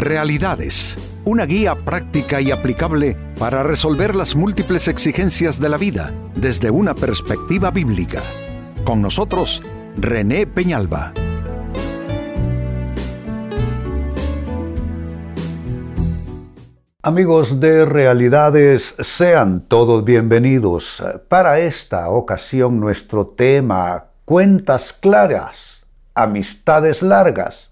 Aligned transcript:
Realidades, 0.00 0.96
una 1.26 1.44
guía 1.44 1.74
práctica 1.74 2.40
y 2.40 2.50
aplicable 2.50 3.18
para 3.38 3.62
resolver 3.62 4.16
las 4.16 4.34
múltiples 4.34 4.88
exigencias 4.88 5.60
de 5.60 5.68
la 5.68 5.76
vida 5.76 6.14
desde 6.34 6.70
una 6.70 6.94
perspectiva 6.94 7.70
bíblica. 7.70 8.22
Con 8.82 9.02
nosotros, 9.02 9.62
René 9.98 10.46
Peñalba. 10.46 11.12
Amigos 17.02 17.60
de 17.60 17.84
Realidades, 17.84 18.94
sean 19.00 19.68
todos 19.68 20.02
bienvenidos. 20.02 21.02
Para 21.28 21.58
esta 21.58 22.08
ocasión 22.08 22.80
nuestro 22.80 23.26
tema, 23.26 24.06
cuentas 24.24 24.94
claras, 24.94 25.84
amistades 26.14 27.02
largas 27.02 27.70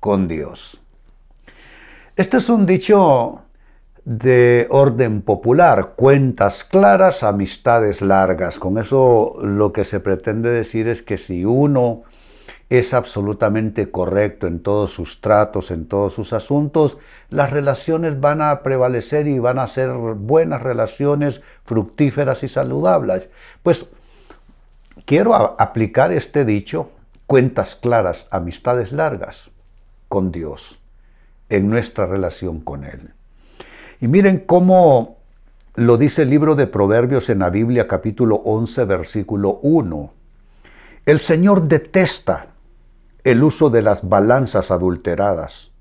con 0.00 0.28
Dios. 0.28 0.82
Este 2.16 2.38
es 2.38 2.48
un 2.48 2.64
dicho 2.64 3.42
de 4.06 4.68
orden 4.70 5.20
popular, 5.20 5.92
cuentas 5.96 6.64
claras, 6.64 7.22
amistades 7.22 8.00
largas. 8.00 8.58
Con 8.58 8.78
eso 8.78 9.34
lo 9.42 9.74
que 9.74 9.84
se 9.84 10.00
pretende 10.00 10.48
decir 10.48 10.88
es 10.88 11.02
que 11.02 11.18
si 11.18 11.44
uno 11.44 12.04
es 12.70 12.94
absolutamente 12.94 13.90
correcto 13.90 14.46
en 14.46 14.62
todos 14.62 14.92
sus 14.92 15.20
tratos, 15.20 15.70
en 15.70 15.86
todos 15.88 16.14
sus 16.14 16.32
asuntos, 16.32 16.96
las 17.28 17.50
relaciones 17.50 18.18
van 18.18 18.40
a 18.40 18.62
prevalecer 18.62 19.26
y 19.26 19.38
van 19.38 19.58
a 19.58 19.66
ser 19.66 19.90
buenas 19.90 20.62
relaciones, 20.62 21.42
fructíferas 21.64 22.42
y 22.44 22.48
saludables. 22.48 23.28
Pues 23.62 23.90
quiero 25.04 25.34
aplicar 25.34 26.12
este 26.12 26.46
dicho, 26.46 26.88
cuentas 27.26 27.74
claras, 27.74 28.26
amistades 28.30 28.90
largas, 28.90 29.50
con 30.08 30.32
Dios 30.32 30.80
en 31.48 31.68
nuestra 31.68 32.06
relación 32.06 32.60
con 32.60 32.84
Él. 32.84 33.14
Y 34.00 34.08
miren 34.08 34.40
cómo 34.40 35.18
lo 35.74 35.96
dice 35.96 36.22
el 36.22 36.30
libro 36.30 36.54
de 36.54 36.66
Proverbios 36.66 37.30
en 37.30 37.40
la 37.40 37.50
Biblia 37.50 37.86
capítulo 37.86 38.36
11 38.36 38.84
versículo 38.84 39.60
1. 39.62 40.12
El 41.06 41.20
Señor 41.20 41.68
detesta 41.68 42.48
el 43.24 43.42
uso 43.42 43.70
de 43.70 43.82
las 43.82 44.08
balanzas 44.08 44.70
adulteradas, 44.70 45.72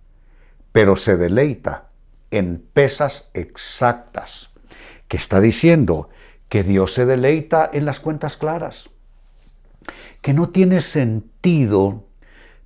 pero 0.71 0.95
se 0.95 1.17
deleita 1.17 1.85
en 2.31 2.65
pesas 2.73 3.29
exactas. 3.33 4.49
¿Qué 5.07 5.17
está 5.17 5.39
diciendo? 5.39 6.09
Que 6.49 6.63
Dios 6.63 6.93
se 6.93 7.05
deleita 7.05 7.69
en 7.71 7.85
las 7.85 7.99
cuentas 7.99 8.37
claras. 8.37 8.89
Que 10.21 10.33
no 10.33 10.49
tiene 10.49 10.81
sentido 10.81 12.04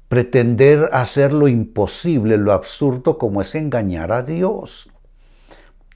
pretender 0.10 0.90
hacer 0.92 1.32
lo 1.32 1.48
imposible, 1.48 2.38
lo 2.38 2.52
absurdo 2.52 3.18
como 3.18 3.42
es 3.42 3.54
engañar 3.56 4.12
a 4.12 4.24
Dios. 4.24 4.90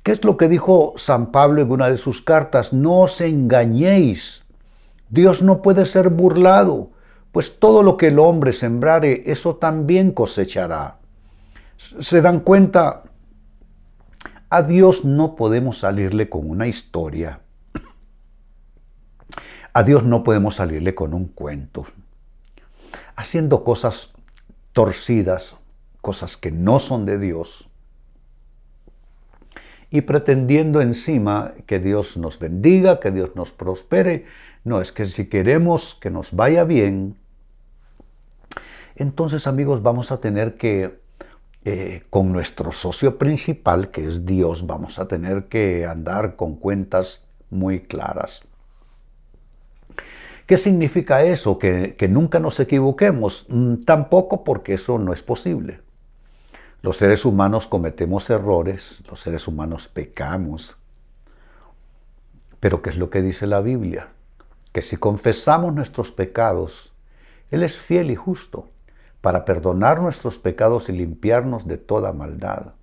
¿Qué 0.03 0.11
es 0.11 0.23
lo 0.23 0.37
que 0.37 0.47
dijo 0.47 0.93
San 0.97 1.31
Pablo 1.31 1.61
en 1.61 1.71
una 1.71 1.89
de 1.89 1.97
sus 1.97 2.21
cartas? 2.21 2.73
No 2.73 3.01
os 3.01 3.19
engañéis. 3.21 4.43
Dios 5.09 5.41
no 5.41 5.61
puede 5.61 5.85
ser 5.85 6.09
burlado, 6.09 6.91
pues 7.31 7.59
todo 7.59 7.81
lo 7.81 7.97
que 7.97 8.07
el 8.07 8.19
hombre 8.19 8.53
sembrare, 8.53 9.23
eso 9.25 9.55
también 9.55 10.11
cosechará. 10.11 10.99
¿Se 11.77 12.21
dan 12.21 12.41
cuenta? 12.41 13.03
A 14.49 14.61
Dios 14.61 15.05
no 15.05 15.35
podemos 15.35 15.79
salirle 15.79 16.29
con 16.29 16.47
una 16.47 16.67
historia. 16.67 17.41
A 19.73 19.81
Dios 19.81 20.03
no 20.03 20.23
podemos 20.23 20.55
salirle 20.55 20.93
con 20.93 21.15
un 21.15 21.25
cuento 21.29 21.87
haciendo 23.15 23.63
cosas 23.63 24.11
torcidas, 24.73 25.55
cosas 26.01 26.37
que 26.37 26.51
no 26.51 26.79
son 26.79 27.05
de 27.05 27.19
Dios, 27.19 27.69
y 29.93 30.01
pretendiendo 30.01 30.81
encima 30.81 31.51
que 31.67 31.79
Dios 31.79 32.17
nos 32.17 32.39
bendiga, 32.39 32.99
que 32.99 33.11
Dios 33.11 33.35
nos 33.35 33.51
prospere. 33.51 34.25
No, 34.63 34.81
es 34.81 34.91
que 34.91 35.05
si 35.05 35.27
queremos 35.27 35.93
que 35.93 36.09
nos 36.09 36.33
vaya 36.33 36.63
bien, 36.63 37.15
entonces 38.95 39.45
amigos 39.45 39.83
vamos 39.83 40.11
a 40.11 40.19
tener 40.19 40.57
que, 40.57 40.99
eh, 41.63 42.01
con 42.09 42.31
nuestro 42.31 42.71
socio 42.71 43.19
principal, 43.19 43.91
que 43.91 44.07
es 44.07 44.25
Dios, 44.25 44.65
vamos 44.65 44.97
a 44.97 45.07
tener 45.07 45.45
que 45.45 45.85
andar 45.85 46.37
con 46.37 46.55
cuentas 46.55 47.23
muy 47.51 47.81
claras. 47.81 48.41
¿Qué 50.45 50.57
significa 50.57 51.23
eso? 51.23 51.57
Que, 51.57 51.95
nunca 52.09 52.39
nos 52.39 52.59
equivoquemos. 52.59 53.45
Mm, 53.49 53.75
tampoco 53.85 54.43
porque 54.43 54.73
eso 54.73 54.99
no 54.99 55.13
es 55.13 55.23
posible. 55.23 55.81
Los 56.81 56.97
seres 56.97 57.23
humanos 57.23 57.67
cometemos 57.67 58.29
errores, 58.29 59.01
los 59.09 59.19
seres 59.19 59.47
humanos 59.47 59.87
pecamos. 59.87 60.75
Pero 62.59 62.81
¿qué 62.81 62.89
es 62.89 62.97
lo 62.97 63.09
que 63.09 63.21
dice 63.21 63.47
la 63.47 63.61
Biblia? 63.61 64.09
Que 64.73 64.81
si 64.81 64.97
confesamos 64.97 65.73
nuestros 65.73 66.11
pecados, 66.11 66.93
Él 67.49 67.63
es 67.63 67.77
fiel 67.77 68.11
y 68.11 68.15
justo 68.15 68.69
para 69.21 69.45
perdonar 69.45 70.01
nuestros 70.01 70.39
pecados 70.39 70.89
y 70.89 70.91
limpiarnos 70.91 71.65
de 71.65 71.77
toda 71.77 72.11
maldad. 72.11 72.73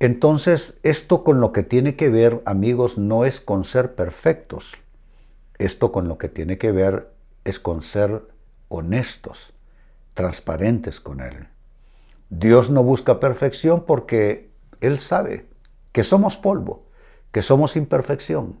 Entonces, 0.00 0.80
esto 0.82 1.22
con 1.22 1.40
lo 1.40 1.52
que 1.52 1.62
tiene 1.62 1.94
que 1.94 2.08
ver, 2.08 2.42
amigos, 2.46 2.98
no 2.98 3.24
es 3.24 3.40
con 3.40 3.64
ser 3.64 3.94
perfectos. 3.94 4.83
Esto 5.58 5.92
con 5.92 6.08
lo 6.08 6.18
que 6.18 6.28
tiene 6.28 6.58
que 6.58 6.72
ver 6.72 7.12
es 7.44 7.60
con 7.60 7.82
ser 7.82 8.26
honestos, 8.68 9.54
transparentes 10.14 11.00
con 11.00 11.20
Él. 11.20 11.48
Dios 12.30 12.70
no 12.70 12.82
busca 12.82 13.20
perfección 13.20 13.84
porque 13.86 14.50
Él 14.80 14.98
sabe 14.98 15.46
que 15.92 16.02
somos 16.02 16.36
polvo, 16.36 16.86
que 17.30 17.42
somos 17.42 17.76
imperfección. 17.76 18.58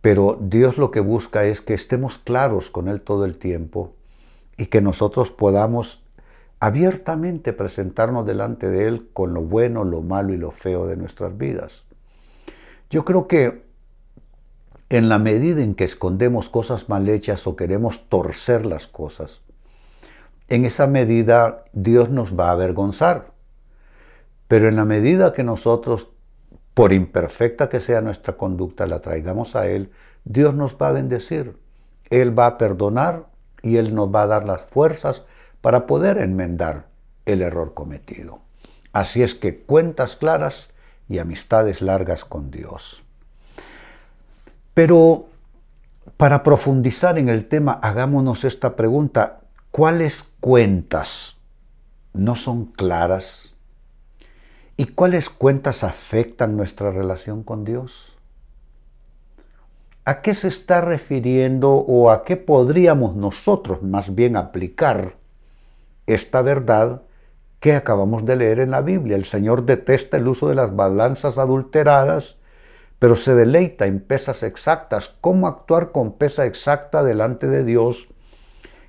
Pero 0.00 0.38
Dios 0.40 0.78
lo 0.78 0.90
que 0.90 1.00
busca 1.00 1.44
es 1.44 1.60
que 1.60 1.74
estemos 1.74 2.18
claros 2.18 2.70
con 2.70 2.88
Él 2.88 3.00
todo 3.00 3.24
el 3.24 3.38
tiempo 3.38 3.94
y 4.56 4.66
que 4.66 4.80
nosotros 4.80 5.30
podamos 5.30 6.04
abiertamente 6.60 7.52
presentarnos 7.52 8.26
delante 8.26 8.68
de 8.68 8.86
Él 8.88 9.08
con 9.12 9.34
lo 9.34 9.42
bueno, 9.42 9.84
lo 9.84 10.02
malo 10.02 10.32
y 10.32 10.36
lo 10.36 10.50
feo 10.50 10.86
de 10.86 10.96
nuestras 10.96 11.36
vidas. 11.36 11.84
Yo 12.90 13.04
creo 13.04 13.28
que 13.28 13.63
en 14.96 15.08
la 15.08 15.18
medida 15.18 15.60
en 15.60 15.74
que 15.74 15.82
escondemos 15.82 16.48
cosas 16.48 16.88
mal 16.88 17.08
hechas 17.08 17.48
o 17.48 17.56
queremos 17.56 18.08
torcer 18.08 18.64
las 18.64 18.86
cosas, 18.86 19.40
en 20.46 20.64
esa 20.64 20.86
medida 20.86 21.64
Dios 21.72 22.10
nos 22.10 22.38
va 22.38 22.50
a 22.50 22.52
avergonzar. 22.52 23.32
Pero 24.46 24.68
en 24.68 24.76
la 24.76 24.84
medida 24.84 25.32
que 25.32 25.42
nosotros, 25.42 26.12
por 26.74 26.92
imperfecta 26.92 27.68
que 27.68 27.80
sea 27.80 28.02
nuestra 28.02 28.36
conducta, 28.36 28.86
la 28.86 29.00
traigamos 29.00 29.56
a 29.56 29.66
Él, 29.66 29.90
Dios 30.22 30.54
nos 30.54 30.76
va 30.76 30.90
a 30.90 30.92
bendecir. 30.92 31.58
Él 32.08 32.38
va 32.38 32.46
a 32.46 32.56
perdonar 32.56 33.26
y 33.62 33.78
Él 33.78 33.96
nos 33.96 34.14
va 34.14 34.22
a 34.22 34.28
dar 34.28 34.44
las 34.44 34.62
fuerzas 34.62 35.24
para 35.60 35.86
poder 35.86 36.18
enmendar 36.18 36.86
el 37.26 37.42
error 37.42 37.74
cometido. 37.74 38.42
Así 38.92 39.24
es 39.24 39.34
que 39.34 39.58
cuentas 39.58 40.14
claras 40.14 40.70
y 41.08 41.18
amistades 41.18 41.82
largas 41.82 42.24
con 42.24 42.52
Dios. 42.52 43.03
Pero 44.74 45.28
para 46.16 46.42
profundizar 46.42 47.18
en 47.18 47.28
el 47.28 47.46
tema, 47.46 47.72
hagámonos 47.72 48.44
esta 48.44 48.76
pregunta. 48.76 49.40
¿Cuáles 49.70 50.34
cuentas 50.40 51.36
no 52.12 52.36
son 52.36 52.66
claras? 52.66 53.54
¿Y 54.76 54.86
cuáles 54.86 55.30
cuentas 55.30 55.84
afectan 55.84 56.56
nuestra 56.56 56.90
relación 56.90 57.42
con 57.42 57.64
Dios? 57.64 58.18
¿A 60.04 60.20
qué 60.20 60.34
se 60.34 60.48
está 60.48 60.80
refiriendo 60.80 61.72
o 61.72 62.10
a 62.10 62.24
qué 62.24 62.36
podríamos 62.36 63.16
nosotros 63.16 63.82
más 63.82 64.14
bien 64.14 64.36
aplicar 64.36 65.14
esta 66.06 66.42
verdad 66.42 67.02
que 67.58 67.74
acabamos 67.74 68.26
de 68.26 68.36
leer 68.36 68.60
en 68.60 68.72
la 68.72 68.82
Biblia? 68.82 69.16
El 69.16 69.24
Señor 69.24 69.64
detesta 69.64 70.16
el 70.16 70.28
uso 70.28 70.48
de 70.48 70.56
las 70.56 70.76
balanzas 70.76 71.38
adulteradas 71.38 72.36
pero 72.98 73.16
se 73.16 73.34
deleita 73.34 73.86
en 73.86 74.00
pesas 74.00 74.42
exactas. 74.42 75.14
¿Cómo 75.20 75.46
actuar 75.46 75.92
con 75.92 76.12
pesa 76.12 76.46
exacta 76.46 77.02
delante 77.02 77.46
de 77.46 77.64
Dios? 77.64 78.08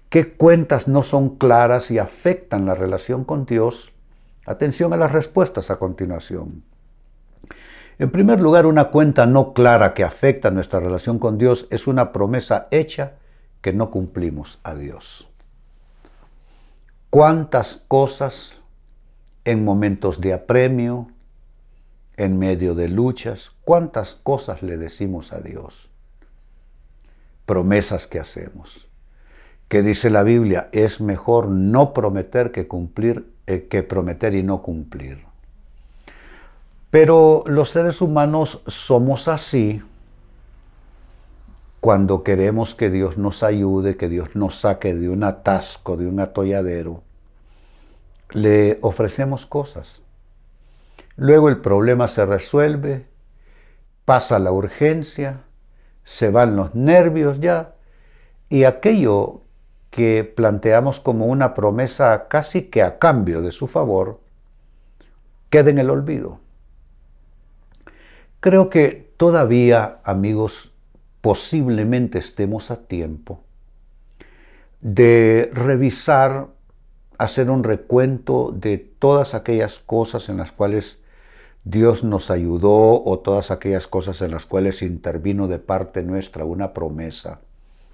¿Qué 0.09 0.33
cuentas 0.33 0.87
no 0.87 1.03
son 1.03 1.37
claras 1.37 1.91
y 1.91 1.97
afectan 1.97 2.65
la 2.65 2.75
relación 2.75 3.25
con 3.25 3.45
Dios? 3.45 3.93
Atención 4.45 4.93
a 4.93 4.97
las 4.97 5.11
respuestas 5.11 5.71
a 5.71 5.77
continuación. 5.77 6.63
En 7.97 8.11
primer 8.11 8.41
lugar, 8.41 8.65
una 8.65 8.91
cuenta 8.91 9.25
no 9.25 9.53
clara 9.53 9.93
que 9.93 10.03
afecta 10.03 10.51
nuestra 10.51 10.79
relación 10.79 11.17
con 11.17 11.37
Dios 11.37 11.67
es 11.71 11.87
una 11.87 12.11
promesa 12.11 12.67
hecha 12.71 13.13
que 13.61 13.73
no 13.73 13.89
cumplimos 13.89 14.59
a 14.63 14.75
Dios. 14.75 15.29
¿Cuántas 17.09 17.83
cosas 17.87 18.57
en 19.45 19.63
momentos 19.63 20.19
de 20.19 20.33
apremio, 20.33 21.07
en 22.17 22.39
medio 22.39 22.75
de 22.75 22.87
luchas, 22.87 23.51
cuántas 23.63 24.15
cosas 24.15 24.63
le 24.63 24.77
decimos 24.77 25.33
a 25.33 25.39
Dios. 25.39 25.91
Promesas 27.45 28.07
que 28.07 28.19
hacemos. 28.19 28.89
Que 29.67 29.81
dice 29.81 30.09
la 30.09 30.23
Biblia, 30.23 30.69
es 30.71 31.01
mejor 31.01 31.47
no 31.47 31.93
prometer 31.93 32.51
que 32.51 32.67
cumplir 32.67 33.35
eh, 33.47 33.67
que 33.67 33.83
prometer 33.83 34.33
y 34.33 34.41
no 34.41 34.63
cumplir. 34.63 35.23
Pero 36.89 37.43
los 37.45 37.69
seres 37.69 38.01
humanos 38.01 38.63
somos 38.65 39.27
así 39.27 39.83
cuando 41.79 42.23
queremos 42.23 42.73
que 42.73 42.89
Dios 42.89 43.19
nos 43.19 43.43
ayude, 43.43 43.97
que 43.97 44.09
Dios 44.09 44.35
nos 44.35 44.55
saque 44.55 44.95
de 44.95 45.09
un 45.09 45.23
atasco, 45.23 45.95
de 45.95 46.07
un 46.07 46.19
atolladero. 46.19 47.03
Le 48.31 48.79
ofrecemos 48.81 49.45
cosas. 49.45 50.01
Luego 51.17 51.49
el 51.49 51.61
problema 51.61 52.07
se 52.07 52.25
resuelve, 52.25 53.07
pasa 54.03 54.39
la 54.39 54.51
urgencia, 54.51 55.43
se 56.03 56.29
van 56.29 56.55
los 56.55 56.75
nervios 56.75 57.39
ya, 57.39 57.75
y 58.49 58.65
aquello 58.65 59.41
que 59.89 60.23
planteamos 60.23 60.99
como 60.99 61.25
una 61.25 61.53
promesa 61.53 62.27
casi 62.27 62.63
que 62.63 62.83
a 62.83 62.99
cambio 62.99 63.41
de 63.41 63.51
su 63.51 63.67
favor, 63.67 64.19
queda 65.49 65.69
en 65.69 65.79
el 65.79 65.89
olvido. 65.89 66.39
Creo 68.41 68.69
que 68.69 69.13
todavía, 69.17 69.99
amigos, 70.03 70.73
posiblemente 71.21 72.19
estemos 72.19 72.71
a 72.71 72.87
tiempo 72.87 73.41
de 74.81 75.49
revisar, 75.53 76.49
hacer 77.17 77.49
un 77.49 77.63
recuento 77.63 78.51
de 78.51 78.77
todas 78.77 79.33
aquellas 79.33 79.79
cosas 79.79 80.29
en 80.29 80.37
las 80.37 80.51
cuales 80.51 80.99
Dios 81.65 82.03
nos 82.03 82.29
ayudó 82.29 83.03
o 83.03 83.19
todas 83.19 83.49
aquellas 83.49 83.87
cosas 83.87 84.21
en 84.21 84.29
las 84.29 84.45
cuales 84.45 84.83
intervino 84.83 85.47
de 85.47 85.57
parte 85.57 86.03
nuestra 86.03 86.45
una 86.45 86.73
promesa, 86.73 87.41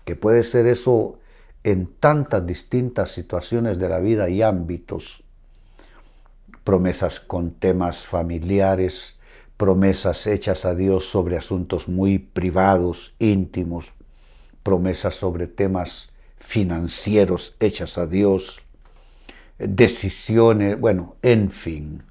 que 0.04 0.18
puede 0.18 0.44
ser 0.44 0.68
eso 0.68 1.20
en 1.64 1.88
tantas 1.88 2.46
distintas 2.46 3.12
situaciones 3.12 3.80
de 3.80 3.88
la 3.88 4.00
vida 4.00 4.28
y 4.28 4.42
ámbitos, 4.42 5.24
promesas 6.66 7.22
con 7.22 7.52
temas 7.52 8.06
familiares, 8.06 9.16
promesas 9.56 10.28
hechas 10.28 10.66
a 10.66 10.76
Dios 10.76 11.06
sobre 11.06 11.38
asuntos 11.38 11.88
muy 11.88 12.20
privados, 12.20 13.16
íntimos, 13.20 13.94
promesas 14.64 15.16
sobre 15.16 15.48
temas 15.48 16.10
financieros 16.36 17.56
hechas 17.62 17.98
a 17.98 18.06
Dios, 18.06 18.64
decisiones, 19.58 20.78
bueno, 20.78 21.16
en 21.22 21.52
fin, 21.52 22.04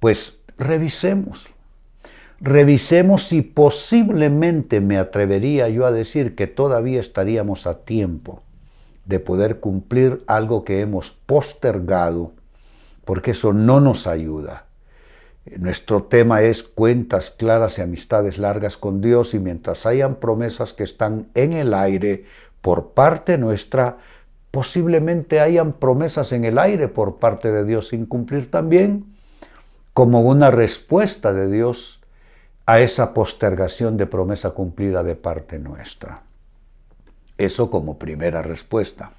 pues 0.00 0.38
revisemos. 0.58 1.50
Revisemos 2.40 3.28
si 3.28 3.42
posiblemente 3.42 4.80
me 4.80 4.98
atrevería 4.98 5.68
yo 5.68 5.86
a 5.86 5.92
decir 5.92 6.34
que 6.34 6.46
todavía 6.46 7.00
estaríamos 7.00 7.66
a 7.66 7.84
tiempo 7.84 8.42
de 9.06 9.20
poder 9.20 9.60
cumplir 9.60 10.22
algo 10.26 10.64
que 10.64 10.80
hemos 10.80 11.12
postergado, 11.12 12.32
porque 13.04 13.30
eso 13.30 13.52
no 13.52 13.80
nos 13.80 14.06
ayuda. 14.06 14.66
Nuestro 15.58 16.02
tema 16.02 16.42
es 16.42 16.64
cuentas 16.64 17.30
claras 17.30 17.78
y 17.78 17.82
amistades 17.82 18.36
largas 18.36 18.76
con 18.76 19.00
Dios 19.00 19.32
y 19.32 19.38
mientras 19.38 19.86
hayan 19.86 20.16
promesas 20.16 20.72
que 20.72 20.82
están 20.82 21.28
en 21.34 21.52
el 21.52 21.72
aire 21.72 22.24
por 22.60 22.90
parte 22.90 23.38
nuestra, 23.38 23.98
posiblemente 24.50 25.38
hayan 25.38 25.72
promesas 25.74 26.32
en 26.32 26.44
el 26.44 26.58
aire 26.58 26.88
por 26.88 27.18
parte 27.18 27.52
de 27.52 27.64
Dios 27.64 27.88
sin 27.88 28.06
cumplir 28.06 28.50
también, 28.50 29.06
como 29.96 30.20
una 30.20 30.50
respuesta 30.50 31.32
de 31.32 31.48
Dios 31.48 32.02
a 32.66 32.80
esa 32.80 33.14
postergación 33.14 33.96
de 33.96 34.06
promesa 34.06 34.50
cumplida 34.50 35.02
de 35.02 35.14
parte 35.16 35.58
nuestra. 35.58 36.22
Eso 37.38 37.70
como 37.70 37.98
primera 37.98 38.42
respuesta. 38.42 39.12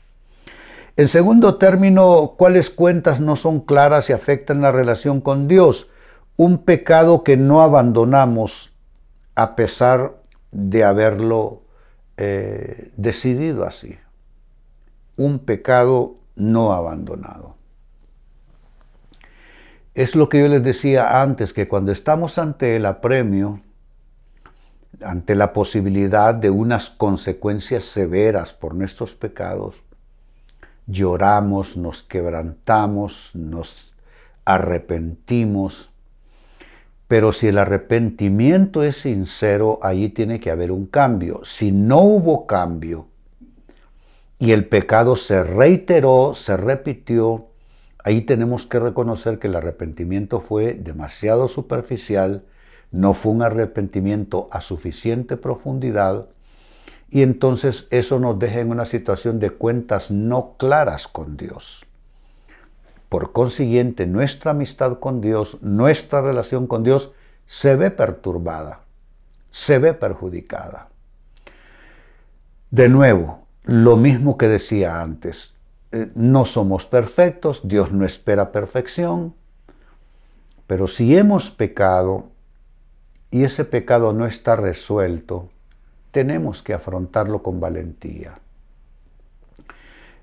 En 0.96 1.08
segundo 1.08 1.56
término, 1.56 2.36
¿cuáles 2.38 2.70
cuentas 2.70 3.20
no 3.20 3.36
son 3.36 3.60
claras 3.60 4.12
y 4.12 4.14
afectan 4.14 4.62
la 4.62 4.72
relación 4.72 5.20
con 5.20 5.48
Dios? 5.48 5.90
un 6.38 6.60
pecado 6.60 7.24
que 7.24 7.36
no 7.36 7.64
abandonamos 7.64 8.72
a 9.36 9.56
pesar 9.56 10.22
de 10.52 10.84
haberlo 10.84 11.64
eh, 12.16 12.92
decidido 12.96 13.66
así. 13.66 13.98
Un 15.16 15.40
pecado 15.40 16.18
no 16.36 16.74
abandonado. 16.74 17.57
Es 19.98 20.16
lo 20.16 20.30
que 20.30 20.42
yo 20.42 20.48
les 20.48 20.62
decía 20.62 21.24
antes, 21.24 21.54
que 21.54 21.68
cuando 21.68 21.92
estamos 21.92 22.38
ante 22.38 22.76
el 22.76 22.86
apremio, 22.86 23.64
ante 25.02 25.34
la 25.34 25.54
posibilidad 25.54 26.36
de 26.36 26.52
unas 26.52 26.92
consecuencias 26.92 27.84
severas 27.86 28.54
por 28.54 28.76
nuestros 28.76 29.16
pecados, 29.16 29.82
lloramos, 30.86 31.78
nos 31.78 32.04
quebrantamos, 32.04 33.32
nos 33.34 33.96
arrepentimos, 34.46 35.90
pero 37.08 37.32
si 37.32 37.48
el 37.48 37.58
arrepentimiento 37.58 38.84
es 38.84 38.98
sincero, 38.98 39.80
allí 39.82 40.10
tiene 40.10 40.40
que 40.40 40.52
haber 40.52 40.72
un 40.72 40.86
cambio. 40.86 41.42
Si 41.44 41.72
no 41.72 42.02
hubo 42.02 42.46
cambio 42.46 43.08
y 44.38 44.52
el 44.52 44.68
pecado 44.68 45.16
se 45.16 45.44
reiteró, 45.44 46.36
se 46.36 46.56
repitió, 46.56 47.48
ahí 48.08 48.22
tenemos 48.22 48.66
que 48.66 48.80
reconocer 48.80 49.38
que 49.38 49.48
el 49.48 49.56
arrepentimiento 49.58 50.40
fue 50.40 50.76
demasiado 50.76 51.50
superficial, 51.50 52.46
no 52.90 53.14
fue 53.14 53.34
un 53.34 53.42
arrepentimiento 53.42 54.48
a 54.50 54.62
suficiente 54.62 55.36
profundidad, 55.36 56.30
y 57.10 57.22
entonces 57.22 57.90
eso 57.92 58.18
nos 58.18 58.40
deja 58.40 58.62
en 58.62 58.72
una 58.72 58.86
situación 58.86 59.40
de 59.40 59.50
cuentas 59.50 60.10
no 60.10 60.56
claras 60.58 61.10
con 61.10 61.36
Dios. 61.36 61.86
Por 63.10 63.34
consiguiente, 63.34 64.08
nuestra 64.08 64.52
amistad 64.52 65.00
con 65.00 65.20
Dios, 65.20 65.58
nuestra 65.62 66.22
relación 66.22 66.66
con 66.66 66.86
Dios, 66.86 67.12
se 67.46 67.76
ve 67.76 67.92
perturbada, 67.92 68.84
se 69.50 69.80
ve 69.80 69.94
perjudicada. 69.94 70.88
De 72.72 72.88
nuevo, 72.88 73.48
lo 73.64 73.98
mismo 73.98 74.38
que 74.38 74.48
decía 74.48 75.02
antes, 75.02 75.57
eh, 75.98 76.12
no 76.16 76.46
somos 76.46 76.86
perfectos, 76.86 77.68
Dios 77.68 77.92
no 77.92 78.06
espera 78.06 78.52
perfección, 78.52 79.34
pero 80.68 80.88
si 80.88 81.16
hemos 81.18 81.50
pecado 81.50 82.26
y 83.32 83.44
ese 83.44 83.66
pecado 83.66 84.14
no 84.14 84.26
está 84.26 84.56
resuelto, 84.56 85.50
tenemos 86.12 86.62
que 86.62 86.74
afrontarlo 86.74 87.42
con 87.42 87.60
valentía. 87.60 88.40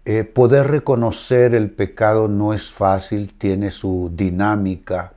Eh, 0.06 0.24
poder 0.24 0.66
reconocer 0.66 1.54
el 1.54 1.70
pecado 1.70 2.28
no 2.28 2.52
es 2.52 2.70
fácil, 2.70 3.32
tiene 3.32 3.70
su 3.70 4.10
dinámica. 4.12 5.14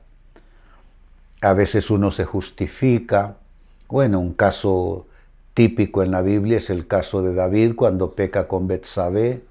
A 1.42 1.52
veces 1.52 1.90
uno 1.90 2.10
se 2.10 2.24
justifica. 2.24 3.36
Bueno, 3.88 4.18
un 4.18 4.32
caso 4.32 5.06
típico 5.52 6.02
en 6.02 6.10
la 6.10 6.22
Biblia 6.22 6.56
es 6.56 6.70
el 6.70 6.86
caso 6.86 7.20
de 7.22 7.34
David 7.34 7.74
cuando 7.74 8.12
peca 8.12 8.48
con 8.48 8.66
Betsabé. 8.66 9.42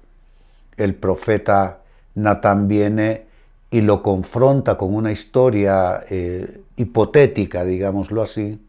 El 0.78 0.94
profeta 0.94 1.82
Natán 2.14 2.68
viene 2.68 3.26
y 3.70 3.82
lo 3.82 4.02
confronta 4.02 4.78
con 4.78 4.94
una 4.94 5.12
historia 5.12 6.00
eh, 6.08 6.62
hipotética, 6.76 7.64
digámoslo 7.64 8.22
así. 8.22 8.64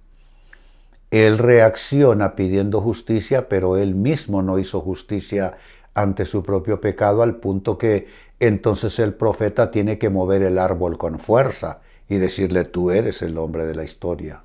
Él 1.11 1.37
reacciona 1.37 2.35
pidiendo 2.35 2.81
justicia, 2.81 3.47
pero 3.47 3.77
él 3.77 3.95
mismo 3.95 4.41
no 4.41 4.59
hizo 4.59 4.81
justicia 4.81 5.55
ante 5.93 6.25
su 6.25 6.43
propio 6.43 6.81
pecado 6.81 7.23
al 7.23 7.37
punto 7.37 7.77
que 7.77 8.07
entonces 8.39 8.99
el 8.99 9.13
profeta 9.13 9.71
tiene 9.71 9.97
que 9.97 10.09
mover 10.09 10.43
el 10.43 10.59
árbol 10.59 10.97
con 10.97 11.19
fuerza 11.19 11.79
y 12.07 12.17
decirle 12.17 12.63
tú 12.65 12.91
eres 12.91 13.21
el 13.21 13.37
hombre 13.37 13.65
de 13.65 13.75
la 13.75 13.83
historia. 13.83 14.43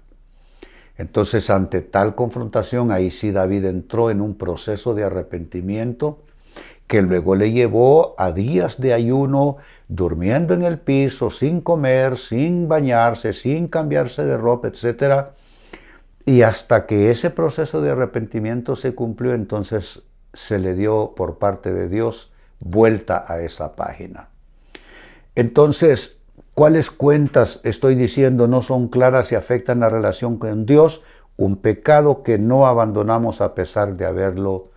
Entonces 0.96 1.50
ante 1.50 1.82
tal 1.82 2.14
confrontación 2.14 2.92
ahí 2.92 3.10
sí 3.10 3.32
David 3.32 3.64
entró 3.66 4.10
en 4.10 4.20
un 4.20 4.36
proceso 4.36 4.94
de 4.94 5.04
arrepentimiento 5.04 6.20
que 6.86 7.02
luego 7.02 7.34
le 7.34 7.52
llevó 7.52 8.14
a 8.18 8.32
días 8.32 8.80
de 8.80 8.92
ayuno, 8.92 9.56
durmiendo 9.88 10.54
en 10.54 10.62
el 10.62 10.78
piso, 10.78 11.30
sin 11.30 11.60
comer, 11.60 12.18
sin 12.18 12.68
bañarse, 12.68 13.32
sin 13.32 13.68
cambiarse 13.68 14.24
de 14.24 14.36
ropa, 14.36 14.68
etc. 14.68 15.28
Y 16.26 16.42
hasta 16.42 16.86
que 16.86 17.10
ese 17.10 17.30
proceso 17.30 17.80
de 17.80 17.90
arrepentimiento 17.90 18.76
se 18.76 18.94
cumplió, 18.94 19.34
entonces 19.34 20.02
se 20.32 20.58
le 20.58 20.74
dio 20.74 21.14
por 21.16 21.38
parte 21.38 21.72
de 21.72 21.88
Dios 21.88 22.32
vuelta 22.60 23.24
a 23.26 23.40
esa 23.40 23.76
página. 23.76 24.28
Entonces, 25.34 26.18
¿cuáles 26.54 26.90
cuentas 26.90 27.60
estoy 27.64 27.94
diciendo 27.94 28.46
no 28.46 28.62
son 28.62 28.88
claras 28.88 29.32
y 29.32 29.34
afectan 29.34 29.80
la 29.80 29.88
relación 29.88 30.38
con 30.38 30.66
Dios? 30.66 31.02
Un 31.36 31.56
pecado 31.56 32.22
que 32.22 32.38
no 32.38 32.66
abandonamos 32.66 33.40
a 33.40 33.54
pesar 33.54 33.96
de 33.96 34.06
haberlo 34.06 34.68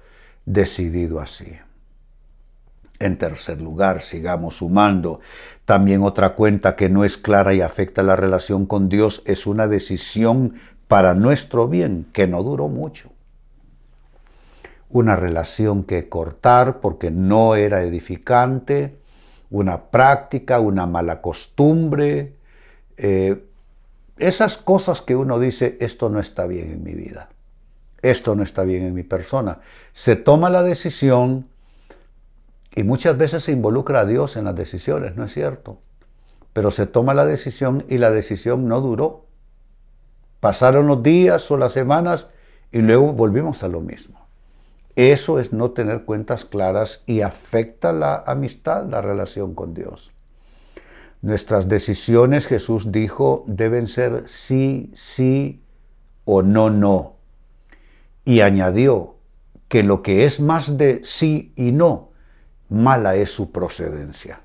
decidido 0.46 1.20
así. 1.20 1.58
En 3.00 3.18
tercer 3.18 3.62
lugar, 3.62 4.02
sigamos 4.02 4.58
sumando. 4.58 5.20
También 5.66 6.04
otra 6.04 6.36
cuenta 6.36 6.76
que 6.76 6.90
no 6.90 7.06
es 7.06 7.18
clara 7.18 7.54
y 7.54 7.62
afecta 7.62 8.04
la 8.04 8.16
relación 8.16 8.66
con 8.66 8.90
Dios 8.90 9.22
es 9.26 9.46
una 9.46 9.68
decisión 9.68 10.56
para 10.88 11.14
nuestro 11.14 11.68
bien 11.68 12.08
que 12.14 12.28
no 12.28 12.44
duró 12.44 12.68
mucho 12.68 13.12
una 14.90 15.16
relación 15.16 15.84
que 15.84 16.08
cortar 16.10 16.80
porque 16.80 17.12
no 17.12 17.56
era 17.56 17.84
edificante, 17.84 18.98
una 19.50 19.90
práctica, 19.90 20.60
una 20.60 20.86
mala 20.86 21.22
costumbre, 21.22 22.36
eh, 22.98 23.44
esas 24.18 24.58
cosas 24.58 25.02
que 25.02 25.16
uno 25.16 25.40
dice, 25.40 25.78
esto 25.80 26.10
no 26.10 26.20
está 26.20 26.48
bien 26.48 26.72
en 26.72 26.84
mi 26.84 26.94
vida, 26.94 27.30
esto 28.02 28.36
no 28.36 28.44
está 28.44 28.64
bien 28.64 28.84
en 28.84 28.94
mi 28.94 29.04
persona. 29.04 29.60
Se 29.92 30.16
toma 30.16 30.50
la 30.50 30.64
decisión 30.64 31.48
y 32.78 32.84
muchas 32.84 33.18
veces 33.18 33.44
se 33.44 33.52
involucra 33.52 34.02
a 34.02 34.06
Dios 34.06 34.38
en 34.38 34.46
las 34.46 34.56
decisiones, 34.56 35.16
¿no 35.16 35.26
es 35.26 35.34
cierto? 35.34 35.82
Pero 36.54 36.70
se 36.70 36.86
toma 36.86 37.16
la 37.16 37.26
decisión 37.26 37.84
y 37.90 37.98
la 37.98 38.12
decisión 38.12 38.68
no 38.68 38.82
duró. 38.82 39.26
Pasaron 40.40 40.86
los 40.86 41.02
días 41.02 41.50
o 41.50 41.58
las 41.58 41.74
semanas 41.74 42.28
y 42.72 42.82
luego 42.82 43.14
volvimos 43.14 43.64
a 43.64 43.68
lo 43.68 43.82
mismo. 43.82 44.28
Eso 44.96 45.40
es 45.40 45.54
no 45.54 45.72
tener 45.72 46.04
cuentas 46.04 46.46
claras 46.46 47.02
y 47.08 47.22
afecta 47.22 47.94
la 47.94 48.24
amistad, 48.28 48.86
la 48.86 49.02
relación 49.02 49.56
con 49.56 49.74
Dios. 49.74 50.14
Nuestras 51.24 51.68
decisiones, 51.68 52.46
Jesús 52.46 52.92
dijo, 52.92 53.44
deben 53.48 53.88
ser 53.88 54.26
sí, 54.28 54.92
sí 54.94 55.64
o 56.26 56.44
no, 56.44 56.70
no. 56.70 57.16
Y 58.24 58.42
añadió 58.42 59.16
que 59.68 59.82
lo 59.82 60.04
que 60.04 60.26
es 60.26 60.40
más 60.40 60.78
de 60.78 61.02
sí 61.04 61.54
y 61.56 61.72
no, 61.72 62.07
mala 62.70 63.16
es 63.16 63.32
su 63.32 63.52
procedencia. 63.52 64.42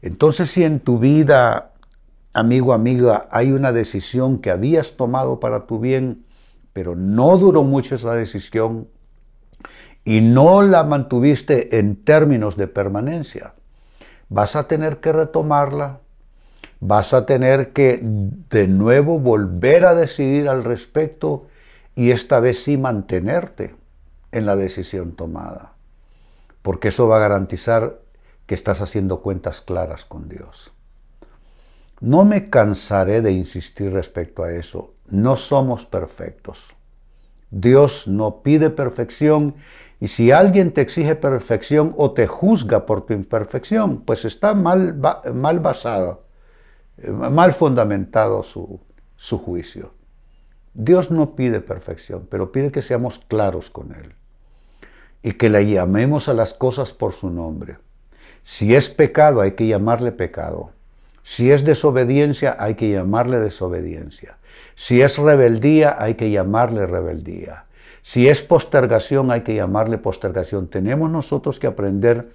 Entonces, 0.00 0.50
si 0.50 0.64
en 0.64 0.80
tu 0.80 0.98
vida, 0.98 1.72
amigo, 2.32 2.72
amiga, 2.72 3.28
hay 3.30 3.52
una 3.52 3.72
decisión 3.72 4.38
que 4.38 4.50
habías 4.50 4.96
tomado 4.96 5.40
para 5.40 5.66
tu 5.66 5.78
bien, 5.78 6.24
pero 6.72 6.96
no 6.96 7.38
duró 7.38 7.62
mucho 7.62 7.94
esa 7.94 8.14
decisión, 8.14 8.88
y 10.04 10.20
no 10.20 10.62
la 10.62 10.82
mantuviste 10.84 11.78
en 11.78 11.96
términos 11.96 12.56
de 12.56 12.66
permanencia, 12.66 13.54
vas 14.28 14.56
a 14.56 14.66
tener 14.66 14.98
que 14.98 15.12
retomarla, 15.12 16.00
vas 16.80 17.14
a 17.14 17.26
tener 17.26 17.72
que 17.72 18.00
de 18.02 18.66
nuevo 18.66 19.20
volver 19.20 19.84
a 19.84 19.94
decidir 19.94 20.48
al 20.48 20.64
respecto 20.64 21.46
y 21.94 22.10
esta 22.10 22.40
vez 22.40 22.64
sí 22.64 22.76
mantenerte 22.76 23.76
en 24.32 24.46
la 24.46 24.56
decisión 24.56 25.12
tomada, 25.12 25.74
porque 26.62 26.88
eso 26.88 27.08
va 27.08 27.16
a 27.16 27.20
garantizar 27.20 28.00
que 28.46 28.54
estás 28.54 28.80
haciendo 28.80 29.20
cuentas 29.20 29.60
claras 29.60 30.04
con 30.04 30.28
Dios. 30.28 30.72
No 32.00 32.24
me 32.24 32.50
cansaré 32.50 33.20
de 33.20 33.32
insistir 33.32 33.92
respecto 33.92 34.42
a 34.42 34.52
eso, 34.52 34.94
no 35.06 35.36
somos 35.36 35.86
perfectos. 35.86 36.74
Dios 37.50 38.08
no 38.08 38.42
pide 38.42 38.70
perfección 38.70 39.54
y 40.00 40.08
si 40.08 40.32
alguien 40.32 40.72
te 40.72 40.80
exige 40.80 41.14
perfección 41.14 41.94
o 41.96 42.12
te 42.12 42.26
juzga 42.26 42.86
por 42.86 43.04
tu 43.06 43.12
imperfección, 43.12 44.00
pues 44.00 44.24
está 44.24 44.54
mal, 44.54 44.98
mal 45.34 45.60
basado, 45.60 46.24
eh, 46.96 47.10
mal 47.10 47.52
fundamentado 47.52 48.42
su, 48.42 48.80
su 49.16 49.38
juicio. 49.38 49.92
Dios 50.74 51.10
no 51.10 51.36
pide 51.36 51.60
perfección, 51.60 52.26
pero 52.30 52.50
pide 52.50 52.72
que 52.72 52.80
seamos 52.80 53.18
claros 53.18 53.70
con 53.70 53.94
Él 53.94 54.14
y 55.22 55.32
que 55.32 55.48
le 55.48 55.70
llamemos 55.70 56.28
a 56.28 56.34
las 56.34 56.54
cosas 56.54 56.92
por 56.92 57.12
su 57.12 57.30
nombre. 57.30 57.78
Si 58.42 58.74
es 58.74 58.88
pecado, 58.88 59.40
hay 59.40 59.52
que 59.52 59.66
llamarle 59.66 60.12
pecado. 60.12 60.70
Si 61.22 61.52
es 61.52 61.64
desobediencia, 61.64 62.56
hay 62.58 62.74
que 62.74 62.90
llamarle 62.90 63.38
desobediencia. 63.38 64.38
Si 64.74 65.00
es 65.00 65.18
rebeldía, 65.18 65.96
hay 65.98 66.14
que 66.14 66.30
llamarle 66.30 66.86
rebeldía. 66.86 67.66
Si 68.02 68.28
es 68.28 68.42
postergación, 68.42 69.30
hay 69.30 69.42
que 69.42 69.54
llamarle 69.54 69.96
postergación. 69.96 70.66
Tenemos 70.66 71.08
nosotros 71.08 71.60
que 71.60 71.68
aprender, 71.68 72.30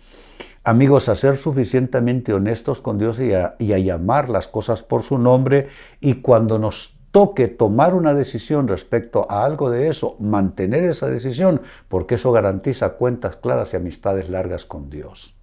amigos, 0.63 1.09
a 1.09 1.15
ser 1.15 1.37
suficientemente 1.37 2.31
honestos 2.33 2.81
con 2.81 2.97
Dios 2.97 3.19
y 3.19 3.33
a, 3.33 3.55
llamar 3.59 4.29
las 4.29 4.47
cosas 4.47 4.81
por 4.81 5.03
su 5.03 5.17
nombre 5.17 5.67
y 5.99 6.15
cuando 6.15 6.57
nos 6.57 6.96
toque 7.17 7.47
tomar 7.47 7.95
una 7.95 8.13
decisión 8.13 8.67
respecto 8.67 9.25
a 9.27 9.43
algo 9.43 9.71
de 9.71 9.87
eso, 9.87 10.17
mantener 10.19 10.83
esa 10.83 11.09
decisión, 11.09 11.63
porque 11.87 12.13
eso 12.13 12.31
garantiza 12.31 12.89
cuentas 12.89 13.37
claras 13.37 13.73
y 13.73 13.77
amistades 13.77 14.29
largas 14.29 14.65
con 14.65 14.91
Dios. 14.91 15.35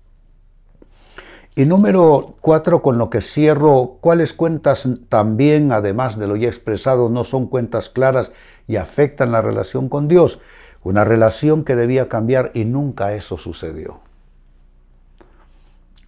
Y 1.57 1.65
número 1.65 2.37
cuatro, 2.43 2.81
con 2.81 2.97
lo 2.97 3.11
que 3.11 3.21
cierro, 3.21 3.99
¿cuáles 4.01 4.35
cuentas 4.35 4.89
también, 5.09 5.73
además 5.73 6.17
de 6.17 6.29
lo 6.29 6.37
ya 6.37 6.47
expresado, 6.47 7.11
no 7.11 7.25
son 7.25 7.49
cuentas 7.49 7.89
claras 7.89 8.31
y 8.69 8.77
afectan 8.77 9.33
la 9.33 9.43
relación 9.43 9.89
con 9.89 10.07
Dios? 10.07 10.39
Una 10.85 11.03
relación 11.03 11.65
que 11.65 11.75
debía 11.75 12.09
cambiar 12.09 12.53
y 12.55 12.67
nunca 12.67 13.15
eso 13.15 13.37
sucedió. 13.37 13.99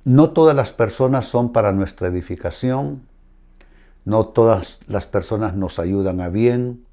No 0.04 0.30
todas 0.30 0.54
las 0.54 0.70
personas 0.70 1.24
son 1.26 1.50
para 1.50 1.72
nuestra 1.72 2.06
edificación, 2.06 3.02
no 4.06 4.24
todas 4.28 4.78
las 4.88 5.06
personas 5.06 5.54
nos 5.54 5.78
ayudan 5.78 6.22
a 6.22 6.30
bien, 6.30 6.86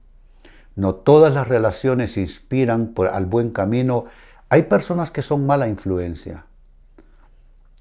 no 0.76 0.96
todas 0.96 1.34
las 1.34 1.48
relaciones 1.48 2.18
inspiran 2.18 2.94
al 3.10 3.26
buen 3.26 3.52
camino. 3.52 4.04
Hay 4.50 4.64
personas 4.64 5.12
que 5.12 5.22
son 5.22 5.46
mala 5.46 5.70
influencia 5.70 6.44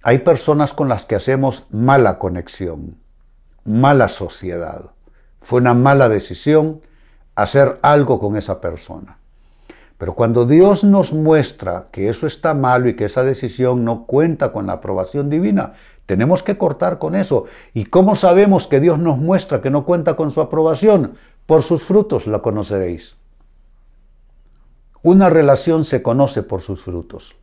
hay 0.04 0.18
personas 0.18 0.72
con 0.74 0.88
las 0.88 1.06
que 1.06 1.14
hacemos 1.14 1.66
mala 1.70 2.18
conexión, 2.18 2.98
mala 3.64 4.08
sociedad. 4.08 4.90
Fue 5.38 5.60
una 5.60 5.74
mala 5.74 6.08
decisión 6.08 6.82
hacer 7.36 7.78
algo 7.82 8.18
con 8.18 8.36
esa 8.36 8.60
persona. 8.60 9.18
Pero 10.02 10.16
cuando 10.16 10.46
Dios 10.46 10.82
nos 10.82 11.12
muestra 11.12 11.86
que 11.92 12.08
eso 12.08 12.26
está 12.26 12.54
malo 12.54 12.88
y 12.88 12.96
que 12.96 13.04
esa 13.04 13.22
decisión 13.22 13.84
no 13.84 14.04
cuenta 14.04 14.50
con 14.50 14.66
la 14.66 14.72
aprobación 14.72 15.30
divina, 15.30 15.74
tenemos 16.06 16.42
que 16.42 16.58
cortar 16.58 16.98
con 16.98 17.14
eso. 17.14 17.44
¿Y 17.72 17.84
cómo 17.84 18.16
sabemos 18.16 18.66
que 18.66 18.80
Dios 18.80 18.98
nos 18.98 19.18
muestra 19.18 19.60
que 19.60 19.70
no 19.70 19.84
cuenta 19.84 20.16
con 20.16 20.32
su 20.32 20.40
aprobación? 20.40 21.14
Por 21.46 21.62
sus 21.62 21.84
frutos 21.84 22.26
la 22.26 22.40
conoceréis. 22.40 23.14
Una 25.04 25.30
relación 25.30 25.84
se 25.84 26.02
conoce 26.02 26.42
por 26.42 26.62
sus 26.62 26.82
frutos. 26.82 27.36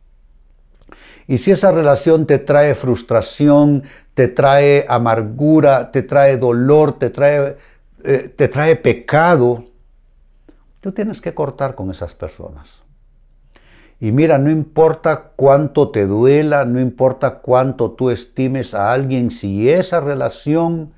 Y 1.26 1.38
si 1.38 1.52
esa 1.52 1.72
relación 1.72 2.26
te 2.26 2.38
trae 2.38 2.74
frustración, 2.74 3.84
te 4.12 4.28
trae 4.28 4.84
amargura, 4.86 5.90
te 5.90 6.02
trae 6.02 6.36
dolor, 6.36 6.98
te 6.98 7.08
trae, 7.08 7.56
eh, 8.04 8.28
te 8.28 8.48
trae 8.48 8.76
pecado, 8.76 9.69
tú 10.80 10.92
tienes 10.92 11.20
que 11.20 11.34
cortar 11.34 11.74
con 11.74 11.90
esas 11.90 12.14
personas. 12.14 12.82
Y 13.98 14.12
mira, 14.12 14.38
no 14.38 14.50
importa 14.50 15.32
cuánto 15.36 15.90
te 15.90 16.06
duela, 16.06 16.64
no 16.64 16.80
importa 16.80 17.40
cuánto 17.40 17.90
tú 17.90 18.10
estimes 18.10 18.72
a 18.72 18.92
alguien, 18.92 19.30
si 19.30 19.68
esa 19.68 20.00
relación 20.00 20.94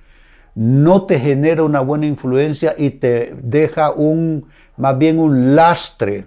no 0.54 1.06
te 1.06 1.18
genera 1.18 1.64
una 1.64 1.80
buena 1.80 2.06
influencia 2.06 2.74
y 2.78 2.90
te 2.90 3.34
deja 3.42 3.90
un, 3.90 4.46
más 4.76 4.96
bien 4.98 5.18
un 5.18 5.56
lastre 5.56 6.26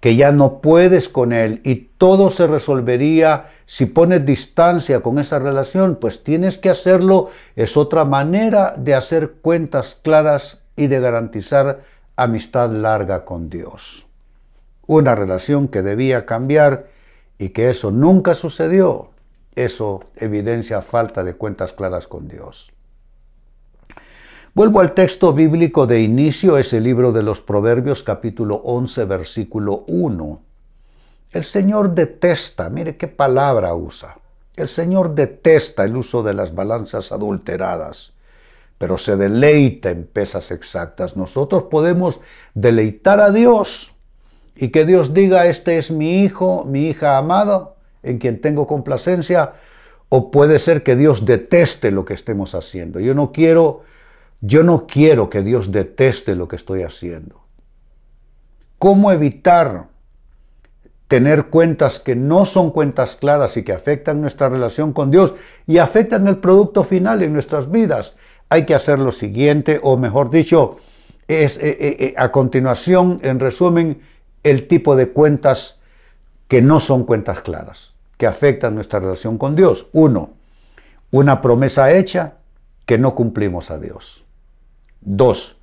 que 0.00 0.16
ya 0.16 0.32
no 0.32 0.60
puedes 0.60 1.08
con 1.08 1.32
él 1.32 1.60
y 1.62 1.76
todo 1.96 2.28
se 2.30 2.48
resolvería 2.48 3.46
si 3.66 3.86
pones 3.86 4.26
distancia 4.26 4.98
con 4.98 5.20
esa 5.20 5.38
relación, 5.38 5.94
pues 6.00 6.24
tienes 6.24 6.58
que 6.58 6.70
hacerlo. 6.70 7.28
Es 7.54 7.76
otra 7.76 8.04
manera 8.04 8.74
de 8.76 8.96
hacer 8.96 9.34
cuentas 9.40 9.96
claras 10.02 10.62
y 10.74 10.88
de 10.88 10.98
garantizar 10.98 11.82
amistad 12.16 12.70
larga 12.70 13.24
con 13.24 13.48
Dios. 13.48 14.06
Una 14.86 15.14
relación 15.14 15.68
que 15.68 15.82
debía 15.82 16.26
cambiar 16.26 16.86
y 17.38 17.50
que 17.50 17.70
eso 17.70 17.90
nunca 17.90 18.34
sucedió, 18.34 19.10
eso 19.54 20.00
evidencia 20.16 20.82
falta 20.82 21.24
de 21.24 21.34
cuentas 21.34 21.72
claras 21.72 22.06
con 22.06 22.28
Dios. 22.28 22.72
Vuelvo 24.54 24.80
al 24.80 24.92
texto 24.92 25.32
bíblico 25.32 25.86
de 25.86 26.00
inicio, 26.00 26.58
ese 26.58 26.80
libro 26.80 27.12
de 27.12 27.22
los 27.22 27.40
Proverbios 27.40 28.02
capítulo 28.02 28.56
11 28.56 29.06
versículo 29.06 29.84
1. 29.88 30.42
El 31.32 31.44
Señor 31.44 31.94
detesta, 31.94 32.68
mire 32.68 32.98
qué 32.98 33.08
palabra 33.08 33.74
usa. 33.74 34.18
El 34.54 34.68
Señor 34.68 35.14
detesta 35.14 35.84
el 35.84 35.96
uso 35.96 36.22
de 36.22 36.34
las 36.34 36.54
balanzas 36.54 37.12
adulteradas, 37.12 38.11
pero 38.82 38.98
se 38.98 39.16
deleita 39.16 39.90
en 39.90 40.08
pesas 40.08 40.50
exactas. 40.50 41.16
Nosotros 41.16 41.66
podemos 41.70 42.20
deleitar 42.52 43.20
a 43.20 43.30
Dios 43.30 43.94
y 44.56 44.70
que 44.70 44.84
Dios 44.84 45.14
diga, 45.14 45.46
este 45.46 45.78
es 45.78 45.92
mi 45.92 46.24
hijo, 46.24 46.64
mi 46.64 46.88
hija 46.88 47.16
amada, 47.16 47.74
en 48.02 48.18
quien 48.18 48.40
tengo 48.40 48.66
complacencia, 48.66 49.52
o 50.08 50.32
puede 50.32 50.58
ser 50.58 50.82
que 50.82 50.96
Dios 50.96 51.24
deteste 51.24 51.92
lo 51.92 52.04
que 52.04 52.14
estemos 52.14 52.56
haciendo. 52.56 52.98
Yo 52.98 53.14
no 53.14 53.30
quiero 53.30 53.82
yo 54.40 54.64
no 54.64 54.88
quiero 54.88 55.30
que 55.30 55.42
Dios 55.42 55.70
deteste 55.70 56.34
lo 56.34 56.48
que 56.48 56.56
estoy 56.56 56.82
haciendo. 56.82 57.40
¿Cómo 58.80 59.12
evitar 59.12 59.90
tener 61.06 61.50
cuentas 61.50 62.00
que 62.00 62.16
no 62.16 62.44
son 62.44 62.72
cuentas 62.72 63.14
claras 63.14 63.56
y 63.56 63.62
que 63.62 63.72
afectan 63.72 64.20
nuestra 64.20 64.48
relación 64.48 64.92
con 64.92 65.12
Dios 65.12 65.36
y 65.68 65.78
afectan 65.78 66.26
el 66.26 66.38
producto 66.38 66.82
final 66.82 67.22
en 67.22 67.32
nuestras 67.32 67.70
vidas? 67.70 68.16
Hay 68.52 68.66
que 68.66 68.74
hacer 68.74 68.98
lo 68.98 69.12
siguiente, 69.12 69.80
o 69.82 69.96
mejor 69.96 70.28
dicho, 70.28 70.76
es 71.26 71.56
eh, 71.56 71.70
eh, 71.70 71.96
eh, 72.00 72.14
a 72.18 72.30
continuación, 72.30 73.18
en 73.22 73.40
resumen, 73.40 74.02
el 74.42 74.68
tipo 74.68 74.94
de 74.94 75.08
cuentas 75.08 75.80
que 76.48 76.60
no 76.60 76.78
son 76.78 77.04
cuentas 77.04 77.40
claras. 77.40 77.94
que 78.18 78.26
afectan 78.26 78.74
nuestra 78.74 79.00
relación 79.00 79.38
con 79.38 79.56
Dios. 79.56 79.88
Uno, 79.92 80.34
una 81.10 81.40
promesa 81.40 81.92
hecha 81.92 82.34
que 82.84 82.98
no 82.98 83.14
cumplimos 83.14 83.70
a 83.70 83.78
Dios. 83.78 84.26
Dos, 85.00 85.56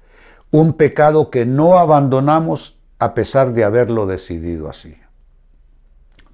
un 0.50 0.74
pecado 0.74 1.29
que 1.29 1.46
no 1.46 1.77
abandonamos 1.77 2.79
a 2.98 3.13
pesar 3.13 3.53
de 3.53 3.65
haberlo 3.65 4.08
decidido 4.08 4.67
así. 4.67 4.98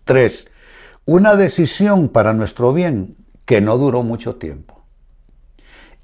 Tres, 0.05 0.47
una 1.03 1.35
decisión 1.35 2.07
para 2.07 2.31
nuestro 2.31 2.71
bien 2.71 3.17
que 3.43 3.59
no 3.59 3.77
duró 3.77 4.03
mucho 4.03 4.37
tiempo. 4.37 4.74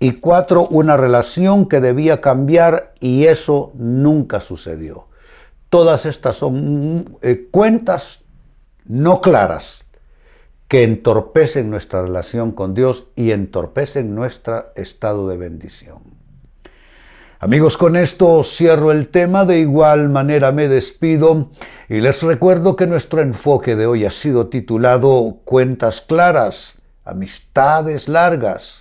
Y 0.03 0.13
cuatro, 0.13 0.67
una 0.67 0.98
relación 0.98 1.70
que 1.70 1.79
debía 1.79 2.22
cambiar 2.22 2.96
y 3.00 3.25
eso 3.25 3.72
nunca 3.75 4.39
sucedió. 4.41 5.05
Todas 5.70 6.08
estas 6.08 6.38
son 6.38 7.20
eh, 7.22 7.48
cuentas 7.51 8.22
no 8.86 9.22
claras 9.22 9.86
que 10.67 10.84
entorpecen 10.84 11.70
nuestra 11.70 12.01
relación 12.01 12.51
con 12.51 12.74
Dios 12.74 13.10
y 13.15 13.29
entorpecen 13.29 14.15
nuestro 14.15 14.74
estado 14.75 15.27
de 15.27 15.38
bendición. 15.38 16.00
Amigos, 17.38 17.77
con 17.77 17.96
esto 17.96 18.43
cierro 18.43 18.91
el 18.91 19.10
tema, 19.10 19.46
de 19.46 19.60
igual 19.60 20.10
manera 20.10 20.51
me 20.51 20.67
despido 20.67 21.51
y 21.88 22.01
les 22.01 22.24
recuerdo 22.24 22.75
que 22.75 22.88
nuestro 22.88 23.22
enfoque 23.22 23.75
de 23.75 23.86
hoy 23.86 24.05
ha 24.05 24.12
sido 24.12 24.48
titulado 24.48 25.41
Cuentas 25.46 26.01
claras, 26.01 26.79
amistades 27.05 28.10
largas 28.10 28.81